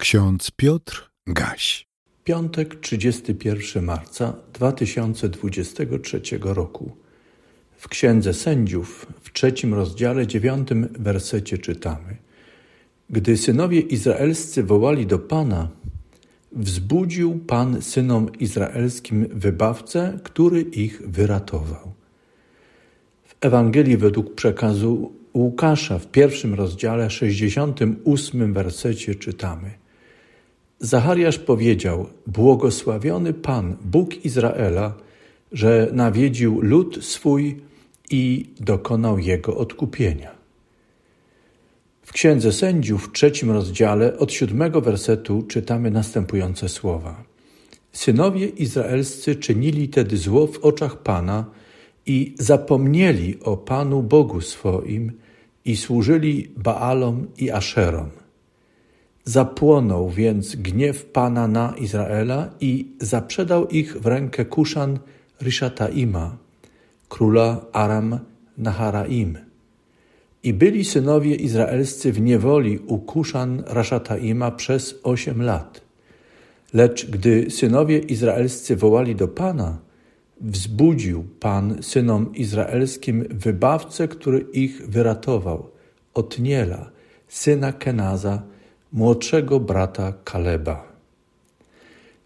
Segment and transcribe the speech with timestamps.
[0.00, 1.86] Ksiądz Piotr Gaś.
[2.24, 6.96] Piątek, 31 marca 2023 roku.
[7.76, 12.16] W Księdze Sędziów, w trzecim rozdziale, dziewiątym wersecie czytamy:
[13.10, 15.68] Gdy synowie izraelscy wołali do Pana,
[16.52, 21.92] wzbudził Pan synom izraelskim wybawcę, który ich wyratował.
[23.24, 29.79] W Ewangelii według przekazu Łukasza w pierwszym rozdziale, 68 wersecie czytamy:
[30.80, 34.94] Zachariasz powiedział: Błogosławiony Pan, Bóg Izraela,
[35.52, 37.60] że nawiedził lud swój
[38.10, 40.30] i dokonał jego odkupienia.
[42.02, 47.24] W Księdze Sędziów w trzecim rozdziale od siódmego wersetu czytamy następujące słowa.
[47.92, 51.44] Synowie izraelscy czynili tedy zło w oczach Pana
[52.06, 55.12] i zapomnieli o Panu Bogu swoim
[55.64, 58.19] i służyli Baalom i Aszerom.
[59.30, 64.98] Zapłonął więc gniew Pana na Izraela i zaprzedał ich w rękę Kuszan
[65.40, 66.36] Ryszataima,
[67.08, 68.18] króla Aram
[68.58, 69.38] Naharaim.
[70.42, 75.80] I byli synowie izraelscy w niewoli u Kuszan Raszataima przez osiem lat.
[76.72, 79.78] Lecz gdy synowie izraelscy wołali do Pana,
[80.40, 85.70] wzbudził Pan synom izraelskim wybawcę, który ich wyratował,
[86.14, 86.90] Otniela,
[87.28, 88.42] syna Kenaza,
[88.92, 90.92] młodszego brata Kaleba.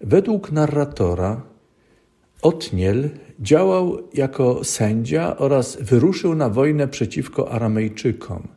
[0.00, 1.42] Według narratora
[2.42, 3.10] Otniel
[3.40, 8.48] działał jako sędzia oraz wyruszył na wojnę przeciwko Aramejczykom.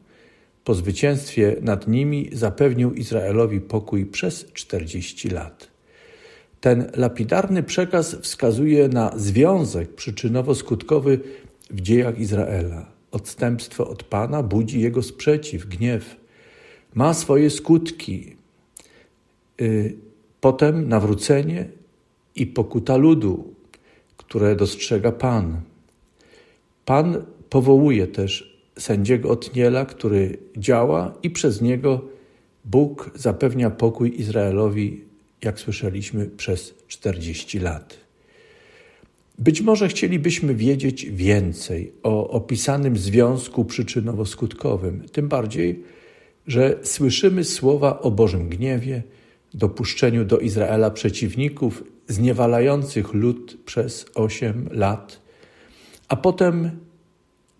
[0.64, 5.68] Po zwycięstwie nad nimi zapewnił Izraelowi pokój przez 40 lat.
[6.62, 11.18] Ten lapidarny przekaz wskazuje na związek przyczynowo-skutkowy
[11.70, 12.86] w dziejach Izraela.
[13.12, 16.16] Odstępstwo od Pana budzi jego sprzeciw, gniew
[16.96, 18.36] ma swoje skutki.
[19.62, 19.96] Y,
[20.42, 21.66] potem nawrócenie
[22.36, 23.54] i pokuta ludu,
[24.18, 25.62] które dostrzega Pan.
[26.86, 32.02] Pan powołuje też sędziego Otniela, który działa i przez niego
[32.66, 35.02] Bóg zapewnia pokój Izraelowi,
[35.44, 37.98] jak słyszeliśmy, przez 40 lat.
[39.40, 45.84] Być może chcielibyśmy wiedzieć więcej o opisanym związku przyczynowo-skutkowym, tym bardziej,
[46.48, 49.04] że słyszymy słowa o Bożym gniewie,
[49.54, 55.22] dopuszczeniu do Izraela przeciwników zniewalających lud przez osiem lat,
[56.08, 56.72] a potem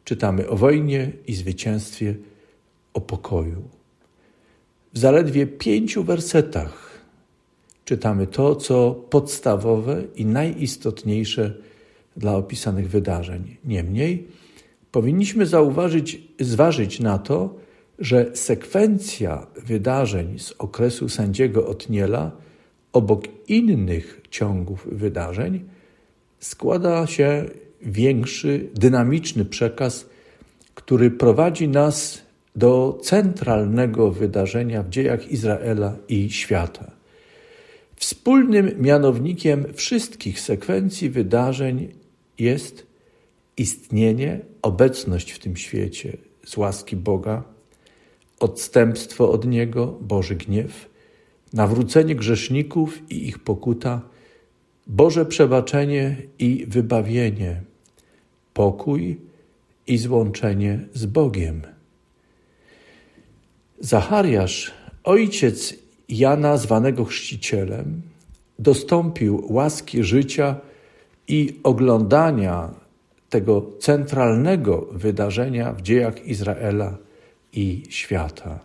[0.04, 2.16] czytamy o wojnie i zwycięstwie,
[2.94, 3.64] o pokoju.
[4.94, 7.02] W zaledwie pięciu wersetach
[7.86, 11.54] czytamy to, co podstawowe i najistotniejsze
[12.18, 13.58] dla opisanych wydarzeń.
[13.66, 14.28] Niemniej
[14.92, 17.56] powinniśmy zauważyć, zważyć na to,
[18.00, 22.32] że sekwencja wydarzeń z okresu sędziego Otniela
[22.94, 25.64] obok innych ciągów wydarzeń
[26.40, 27.46] składa się
[27.82, 30.10] większy, dynamiczny przekaz,
[30.76, 32.22] który prowadzi nas
[32.56, 36.92] do centralnego wydarzenia w dziejach Izraela i świata.
[37.96, 41.94] Wspólnym mianownikiem wszystkich sekwencji wydarzeń
[42.40, 42.86] jest
[43.58, 47.55] istnienie, obecność w tym świecie z łaski Boga
[48.40, 50.90] odstępstwo od Niego, Boży gniew,
[51.54, 54.02] nawrócenie grzeszników i ich pokuta,
[54.88, 57.62] Boże przebaczenie i wybawienie,
[58.54, 59.20] pokój
[59.88, 61.62] i złączenie z Bogiem.
[63.80, 64.72] Zachariasz,
[65.04, 65.76] ojciec
[66.10, 68.02] Jana zwanego chrzcicielem,
[68.60, 70.56] dostąpił łaski życia
[71.28, 72.74] i oglądania
[73.30, 76.98] tego centralnego wydarzenia w dziejach Izraela
[77.56, 78.60] i świata.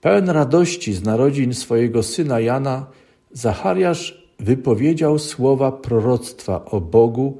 [0.00, 2.86] Pełen radości z narodzin swojego syna Jana,
[3.32, 7.38] Zachariasz wypowiedział słowa proroctwa o Bogu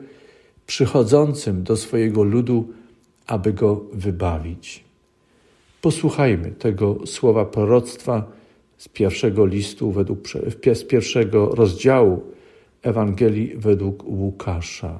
[0.66, 2.68] przychodzącym do swojego ludu,
[3.26, 4.84] aby go wybawić.
[5.80, 8.24] Posłuchajmy tego słowa proroctwa
[8.78, 10.18] z pierwszego listu, według,
[10.74, 12.22] z pierwszego rozdziału
[12.82, 14.98] Ewangelii według Łukasza.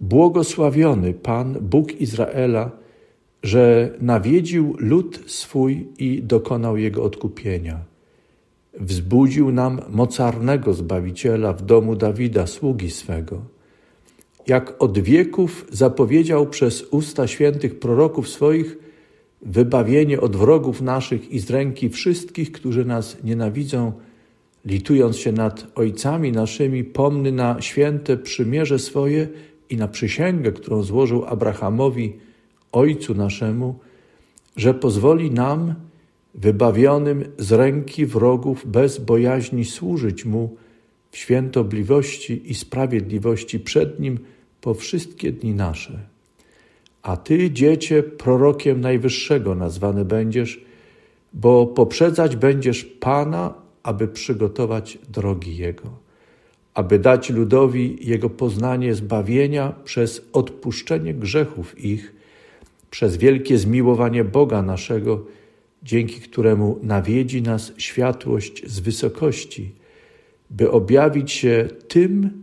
[0.00, 2.70] Błogosławiony Pan, Bóg Izraela,
[3.42, 7.78] że nawiedził lud swój i dokonał jego odkupienia.
[8.80, 13.42] Wzbudził nam mocarnego Zbawiciela w domu Dawida, sługi swego.
[14.46, 18.78] Jak od wieków zapowiedział przez usta świętych proroków swoich
[19.42, 23.92] wybawienie od wrogów naszych i z ręki wszystkich, którzy nas nienawidzą,
[24.64, 29.28] litując się nad ojcami naszymi, pomny na święte przymierze swoje
[29.70, 32.16] i na przysięgę, którą złożył Abrahamowi,
[32.72, 33.78] Ojcu naszemu,
[34.56, 35.74] że pozwoli nam
[36.34, 40.56] wybawionym z ręki wrogów bez bojaźni służyć Mu
[41.10, 44.18] w świętobliwości i sprawiedliwości przed Nim
[44.60, 45.98] po wszystkie dni nasze.
[47.02, 50.64] A Ty, Dziecię, prorokiem Najwyższego nazwany będziesz,
[51.32, 55.90] bo poprzedzać będziesz Pana, aby przygotować drogi Jego,
[56.74, 62.17] aby dać ludowi Jego poznanie zbawienia przez odpuszczenie grzechów ich,
[62.90, 65.24] przez wielkie zmiłowanie Boga naszego,
[65.82, 69.72] dzięki któremu nawiedzi nas światłość z wysokości,
[70.50, 72.42] by objawić się tym,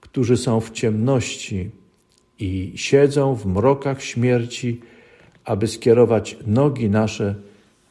[0.00, 1.70] którzy są w ciemności
[2.38, 4.80] i siedzą w mrokach śmierci,
[5.44, 7.34] aby skierować nogi nasze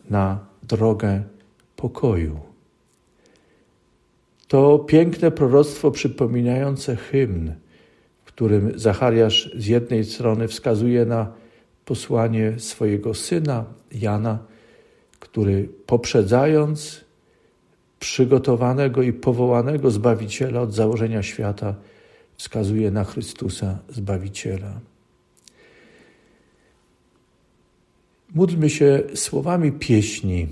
[0.10, 1.24] na drogę
[1.75, 2.40] pokoju.
[4.48, 7.54] To piękne proroctwo przypominające hymn,
[8.25, 11.31] w którym Zachariasz z jednej strony wskazuje na
[11.86, 14.40] posłanie swojego syna Jana,
[15.20, 17.06] który poprzedzając
[18.00, 21.76] przygotowanego i powołanego Zbawiciela od założenia świata,
[22.38, 24.80] wskazuje na Chrystusa Zbawiciela.
[28.36, 30.48] Módlmy się słowami pieśni,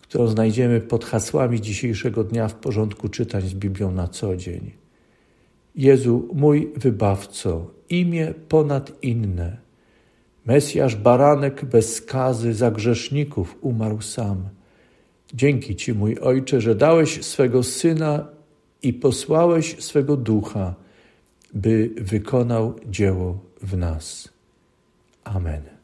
[0.00, 4.72] którą znajdziemy pod hasłami dzisiejszego dnia w porządku czytań z Biblią na co dzień.
[5.74, 9.65] Jezu, mój wybawco, imię ponad inne.
[10.46, 14.48] Mesjasz baranek bez skazy za grzeszników umarł sam.
[15.34, 18.26] Dzięki Ci, mój Ojcze, że dałeś swego Syna
[18.82, 20.74] i posłałeś swego Ducha,
[21.54, 24.28] by wykonał dzieło w nas.
[25.24, 25.75] Amen.